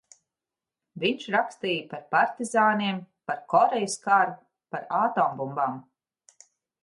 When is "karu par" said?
4.07-4.87